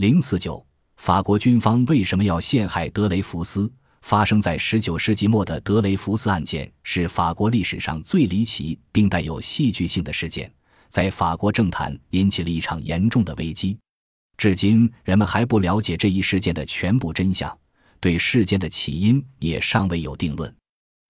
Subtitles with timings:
[0.00, 3.70] 零四九，法国军方为什么要陷害德雷福斯？
[4.00, 10.50] 发生在十九世纪末的德雷福斯案件是法国历史上最离奇并带有戏剧性的事件，
[10.88, 13.78] 在法国政坛引起了一场严重的危机。
[14.38, 17.54] 至今，人们还不了解这一事件的全部真相，
[18.00, 20.50] 对事件的起因也尚未有定论。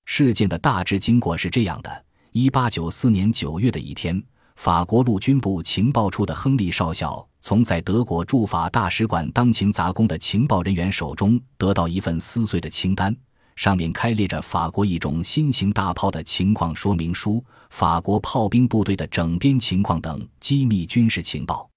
[0.07, 4.21] 事件的大致经过是这样的：一八九四年九月的一天，
[4.57, 7.25] 法国陆军部情报处的亨利少校。
[7.41, 13.15] 从在德国驻法大使馆当勤杂工的情报人员手中得到一份撕碎的清单，
[13.57, 21.69] 上面开列着法国一种新型大炮的情况说明书、法国炮兵部队的整编情况等机密军事情报。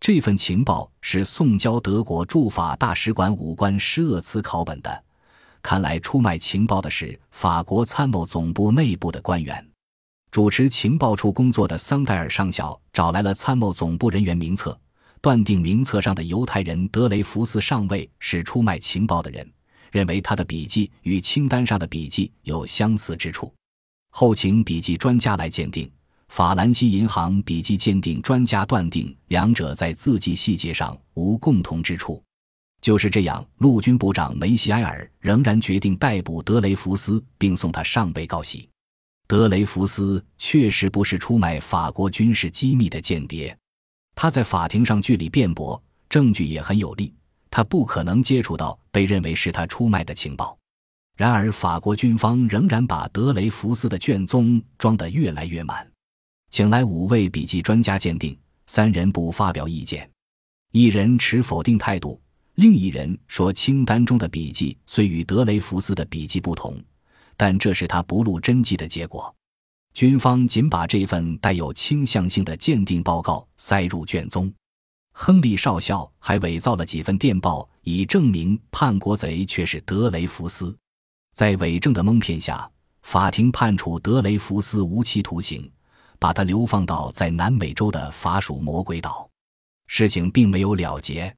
[0.00, 5.04] 这份情报是送交德国驻法大使馆武官施厄茨考本的。
[5.62, 9.64] 看来出卖情报的是法国参谋总部内部的官员。
[10.32, 14.76] 主持情报处工作的桑代尔上校找来了参谋总部人员名册。
[15.22, 19.48] 断定名册上的犹太人德雷福斯上尉是出卖情报的人，
[19.92, 23.54] 认为他的笔记与清单上的笔记有相似之处，
[24.10, 25.88] 后请笔记专家来鉴定。
[26.28, 32.20] 法兰西银行笔记鉴定专家断定两者在字迹细节上无共同之处。
[32.80, 38.68] 就是这样，陆军部长梅西埃尔仍然决定逮捕德雷福斯，并送他上被告席。
[39.28, 43.56] 德雷福斯确实不是出卖法国军事机密的间谍。
[44.22, 47.12] 他在法庭上据理辩驳，证据也很有力。
[47.50, 50.56] 他不可能接触到被认为是他出卖的情报。
[51.16, 55.84] 然而，法国军方仍然把德雷福斯的卷宗装得越来越满，
[56.50, 60.08] 请来五位笔记专家鉴定，三人不发表意见，
[60.70, 62.20] 一人持否定态度，
[62.54, 66.80] 另一人说清单中的笔记虽与德雷福斯的笔记不同，
[67.36, 69.34] 但这是他不露真迹的结果。
[69.94, 74.52] 军方仅把这份带有倾向性的鉴定报告塞入卷宗，
[75.12, 80.74] 亨利少校还伪造了几份电报，以证明叛国贼却是德雷福斯。
[81.34, 82.68] 在伪证的蒙骗下，
[83.02, 85.70] 法庭判处德雷福斯无期徒刑，
[86.18, 89.28] 把他流放到在南美洲的法属魔鬼岛。
[89.88, 91.34] 事情并没有了结，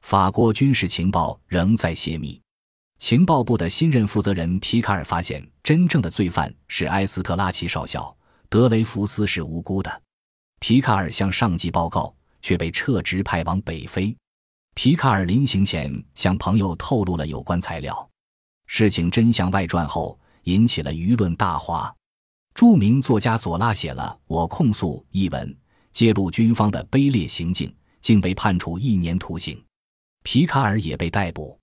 [0.00, 2.40] 法国军事情报仍在泄密。
[2.98, 8.14] 情报部的新任负责人皮卡尔发现，真正的罪犯是埃斯特拉奇少校，
[8.48, 10.02] 德雷福斯是无辜的。
[10.58, 14.16] 皮卡尔向上级报告，却被撤职，派往北非。
[14.74, 18.10] 皮卡尔临行前向朋友透露了有关材料。
[18.66, 21.94] 事情真相外传后，引起了舆论大哗。
[22.54, 25.56] 著名作家左拉写了《我控诉》一文，
[25.92, 29.62] 揭露军方的卑劣行径，竟被判处一年徒刑。
[30.22, 31.58] 皮卡尔也被逮捕。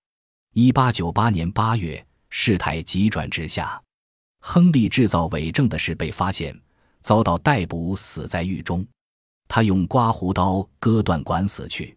[0.54, 3.82] 一八九八年八月，事态急转直下，
[4.40, 6.60] 亨利制造伪证的事被发现，
[7.02, 8.86] 遭到逮捕，死在狱中。
[9.48, 11.96] 他用刮胡刀割断管死去。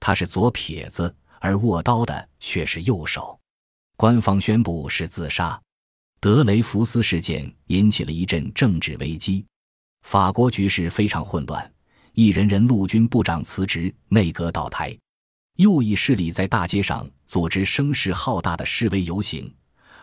[0.00, 3.38] 他是左撇子，而握刀的却是右手。
[3.96, 5.60] 官方宣布是自杀。
[6.20, 9.44] 德雷福斯事件引起了一阵政治危机，
[10.02, 11.72] 法国局势非常混乱，
[12.12, 14.96] 一人人陆军部长辞职，内阁倒台。
[15.56, 19.54] 右翼势力在大街上组织声势浩大的示威游行，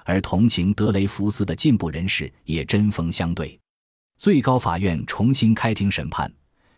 [0.05, 3.59] 而同情德雷福斯的进步人士也针锋相对。
[4.17, 6.31] 最高法院重新开庭审判，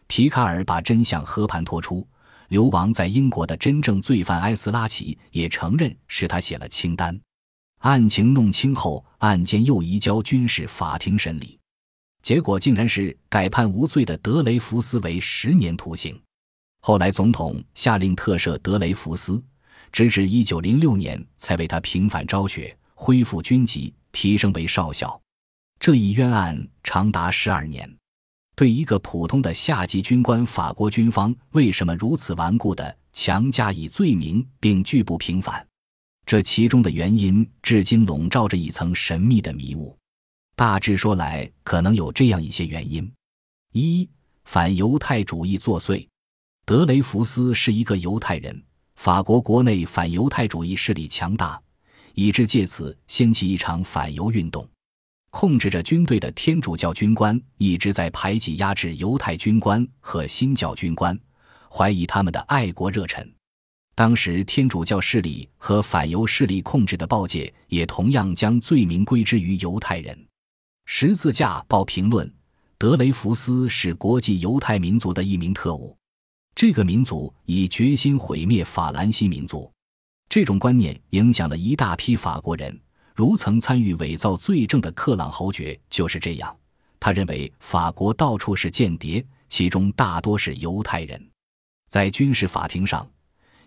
[0.07, 2.07] 皮卡尔把真相和盘托出。
[2.49, 7.19] 流亡在英国的真正罪犯埃斯拉奇也承认是他写了清单。
[7.79, 11.57] 案情弄清后，案件又移交军事法庭审理，
[12.21, 16.21] 结果竟然是改判无罪的德雷福斯为十年徒刑。
[16.81, 19.43] 后来，总统下令特赦德雷福斯，
[19.91, 25.19] 直至一九零六年才为他平反昭雪，恢复军籍，提升为少校。
[25.79, 27.89] 这一冤案长达十二年。
[28.55, 35.65] 对一个普通的下级军官，法国军方为什么如此顽固地强加以罪名，并拒不平反？
[36.23, 39.97] 这其中的原因，至今笼罩着一层神秘的迷雾。
[40.55, 43.11] 大致说来，可能有这样一些原因：
[43.71, 44.07] 一、
[44.45, 46.07] 反犹太主义作祟。
[46.63, 48.63] 德雷福斯是一个犹太人，
[48.95, 51.59] 法国国内反犹太主义势力强大，
[52.13, 54.67] 以致借此掀起一场反犹运动。
[55.29, 61.19] 控制着军队的天主教军官一直在排挤压制犹太军官和新教军官，
[61.69, 63.27] 怀疑他们的爱国热忱。
[63.95, 70.17] 当时天主教势力和反犹势力控制的报界也同样将罪名归之于犹太人。
[70.85, 72.31] 十字架报评论：
[72.77, 75.97] 德雷福斯是国际犹太民族的一名特务。
[76.53, 79.71] 这个民族已决心毁灭法兰西民族，
[80.33, 82.75] 这种观念影响了一大批法国人。
[83.13, 86.57] 如曾参与伪造罪证的克朗侯爵就是这样。
[86.99, 91.23] 他认为法国到处是间谍，其中大多是犹太人。
[91.87, 93.07] 在军事法庭上，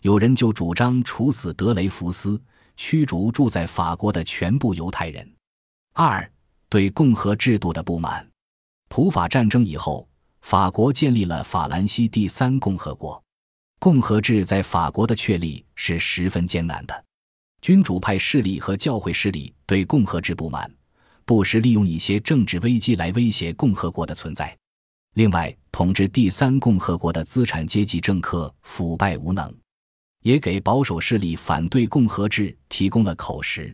[0.01, 2.43] 有人就主张处死德雷福斯，
[2.77, 5.33] 驱逐住在法国的全部犹太人。
[5.93, 6.29] 二
[6.69, 8.29] 对共和制度的不满。
[8.89, 10.09] 普法战争以后，
[10.41, 13.23] 法国建立了法兰西第三共和国。
[13.87, 17.05] 共和制在法国的确立是十分艰难的。
[17.62, 20.69] 君主派势力和教会势力对共和制不满，
[21.25, 24.53] 不时利用一些政治危机来威胁共和国的存在。
[25.15, 29.55] 另外，统治第三共和国的资产阶级政客腐败无能，
[30.25, 33.73] 也给保守势力反对共和制提供了口实。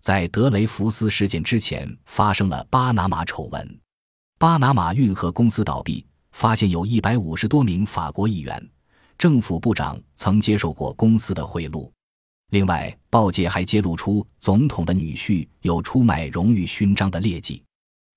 [0.00, 3.80] 在德雷福斯事件之前，发生了巴拿马丑闻。
[4.38, 8.70] 巴拿马运河公司倒闭，发现有一百五十多名法国议员、
[9.22, 11.88] 政府部长曾接受过公司的贿赂。
[12.50, 17.62] 另外，报界还揭露出总统的女婿有出卖荣誉勋章的劣迹。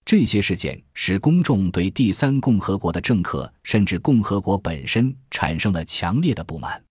[0.03, 6.83] 这些事件使公众对第三共和国的政客，甚至共和国本身产生了强烈的不满。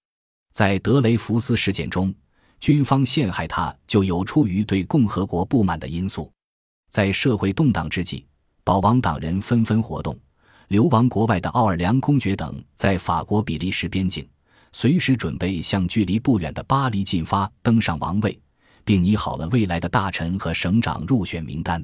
[0.52, 2.14] 在德雷福斯事件中，
[2.61, 6.31] 军方陷害他就有出于对共和国不满的因素。
[6.88, 8.25] 在社会动荡之际，
[8.62, 10.16] 保王党人纷纷活动，
[10.75, 14.29] 流亡国外的奥尔良公爵等在法国比利时边境。
[14.73, 18.37] 随时准备向距离不远的巴黎进发，登上王位，
[18.85, 21.81] 并拟好了未来的大臣和省长入选名单。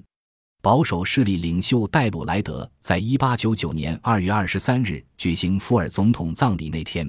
[0.61, 7.09] 保守势力领袖戴鲁莱德在一八九九年二月二十三日举行福尔总统葬礼那天，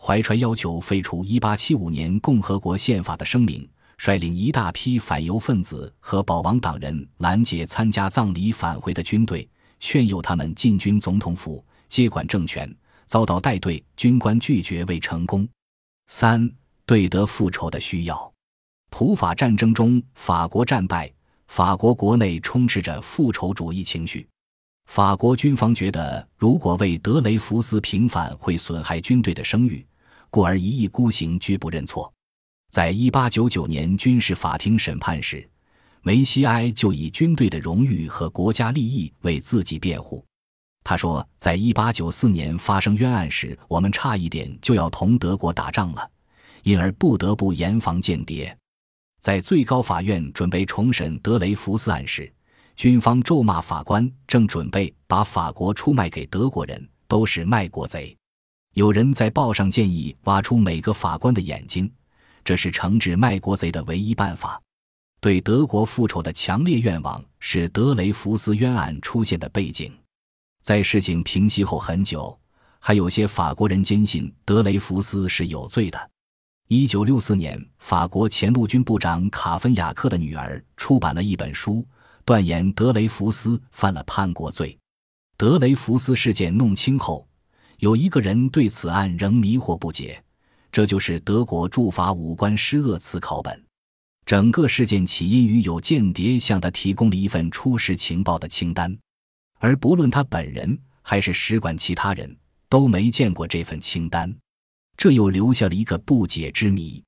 [0.00, 3.68] 怀揣要求废除一八七五年共和国宪法的声明，
[3.98, 9.48] 率领一大批反犹分子和保王党人拦截参加葬礼返回的军队，
[9.80, 12.74] 劝诱他们进军总统府接管政权。
[13.06, 15.48] 遭到带队军官拒绝未成功。
[16.08, 16.50] 三
[16.84, 18.32] 对德复仇的需要。
[18.90, 21.08] 普法战争中，法国战败，
[21.46, 24.26] 法国国内充斥着复仇主义情绪。
[24.86, 29.86] 法国军方觉得，如果为德雷福斯平反会损害军队的声誉，
[30.28, 32.12] 故而一意孤行，拒不认错。
[32.72, 35.48] 在一八九九年军事法庭审判时，
[36.06, 40.24] 梅西埃就以军队的荣誉和国家利益为自己辩护。
[40.84, 46.10] 他说，在一八九四年发生冤案时，我们差一点就要同德国打仗了，
[46.62, 48.56] 因而不得不严防间谍。
[49.18, 52.32] 在最高法院准备重审德雷福斯案时，
[52.76, 58.16] 军方咒骂法官正准备把法国出卖给德国人，都是卖国贼。
[58.74, 61.90] 有人在报上建议挖出每个法官的眼睛，
[62.44, 64.62] 这是惩治卖国贼的唯一办法。
[65.26, 69.92] 对德国复仇的强烈愿望是德雷福斯冤案出现的背景。
[70.62, 72.38] 在事情平息后很久，
[72.78, 76.10] 还有些法国人坚信德雷福斯是有罪的。
[76.68, 81.84] 一九六四年，法国前陆军部长卡芬雅克的女儿出版了一本书，
[82.24, 84.78] 断言德雷福斯犯了叛国罪。
[85.36, 87.26] 德雷福斯事件弄清后，
[87.78, 90.22] 有一个人对此案仍迷惑不解，
[90.70, 93.65] 这就是德国驻法武官施厄茨考本。
[94.26, 98.94] 整个事件起因于有间谍向他提供了一份出事情报的清单。
[99.60, 102.36] 而不论他本人还是使馆其他人
[102.68, 104.36] 都没见过这份清单，
[104.96, 107.02] 这又留下了一个不解之谜。